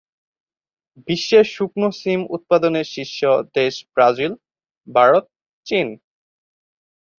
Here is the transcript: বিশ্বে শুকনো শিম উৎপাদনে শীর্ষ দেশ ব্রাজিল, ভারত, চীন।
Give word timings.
বিশ্বে 1.07 1.39
শুকনো 1.53 1.89
শিম 1.99 2.21
উৎপাদনে 2.35 2.81
শীর্ষ 2.93 3.19
দেশ 3.55 3.73
ব্রাজিল, 3.93 4.33
ভারত, 4.87 5.25
চীন। 5.65 5.87